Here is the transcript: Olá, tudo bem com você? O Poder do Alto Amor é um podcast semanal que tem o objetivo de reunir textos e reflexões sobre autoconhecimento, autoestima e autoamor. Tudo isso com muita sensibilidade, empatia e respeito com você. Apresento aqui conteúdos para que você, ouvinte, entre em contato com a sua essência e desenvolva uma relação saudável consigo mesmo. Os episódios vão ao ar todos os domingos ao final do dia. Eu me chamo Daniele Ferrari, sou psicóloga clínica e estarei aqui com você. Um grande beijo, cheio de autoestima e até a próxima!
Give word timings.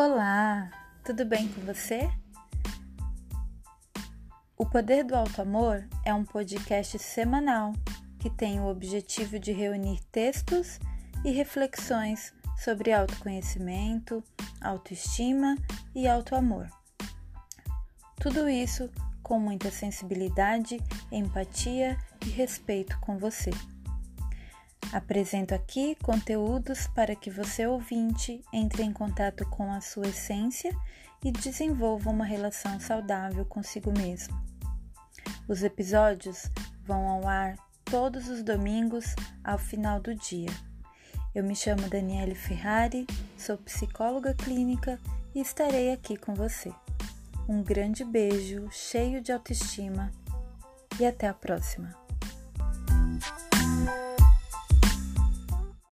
Olá, 0.00 0.70
tudo 1.04 1.24
bem 1.24 1.48
com 1.48 1.60
você? 1.62 2.08
O 4.56 4.64
Poder 4.64 5.02
do 5.02 5.16
Alto 5.16 5.42
Amor 5.42 5.84
é 6.04 6.14
um 6.14 6.24
podcast 6.24 6.96
semanal 7.00 7.72
que 8.20 8.30
tem 8.30 8.60
o 8.60 8.68
objetivo 8.68 9.40
de 9.40 9.50
reunir 9.50 9.98
textos 10.12 10.78
e 11.24 11.32
reflexões 11.32 12.32
sobre 12.58 12.92
autoconhecimento, 12.92 14.22
autoestima 14.60 15.56
e 15.92 16.06
autoamor. 16.06 16.68
Tudo 18.20 18.48
isso 18.48 18.88
com 19.20 19.40
muita 19.40 19.68
sensibilidade, 19.68 20.78
empatia 21.10 21.98
e 22.24 22.30
respeito 22.30 22.96
com 23.00 23.18
você. 23.18 23.50
Apresento 24.92 25.54
aqui 25.54 25.96
conteúdos 26.02 26.86
para 26.88 27.14
que 27.14 27.30
você, 27.30 27.66
ouvinte, 27.66 28.42
entre 28.52 28.82
em 28.82 28.92
contato 28.92 29.46
com 29.50 29.70
a 29.70 29.80
sua 29.80 30.08
essência 30.08 30.74
e 31.22 31.30
desenvolva 31.30 32.10
uma 32.10 32.24
relação 32.24 32.80
saudável 32.80 33.44
consigo 33.44 33.92
mesmo. 33.92 34.34
Os 35.46 35.62
episódios 35.62 36.50
vão 36.84 37.06
ao 37.06 37.28
ar 37.28 37.56
todos 37.84 38.28
os 38.28 38.42
domingos 38.42 39.14
ao 39.44 39.58
final 39.58 40.00
do 40.00 40.14
dia. 40.14 40.50
Eu 41.34 41.44
me 41.44 41.54
chamo 41.54 41.88
Daniele 41.88 42.34
Ferrari, 42.34 43.06
sou 43.36 43.58
psicóloga 43.58 44.34
clínica 44.34 44.98
e 45.34 45.40
estarei 45.40 45.92
aqui 45.92 46.16
com 46.16 46.34
você. 46.34 46.72
Um 47.46 47.62
grande 47.62 48.04
beijo, 48.04 48.68
cheio 48.70 49.20
de 49.20 49.32
autoestima 49.32 50.10
e 50.98 51.06
até 51.06 51.28
a 51.28 51.34
próxima! 51.34 51.94